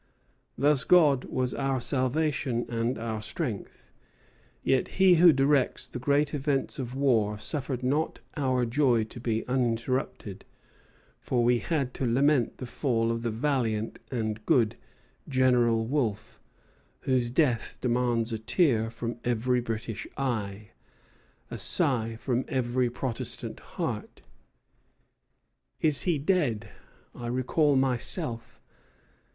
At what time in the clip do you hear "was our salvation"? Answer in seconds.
1.25-2.65